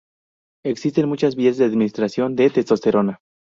[0.65, 3.19] Existen muchas vías de administración de la testosterona.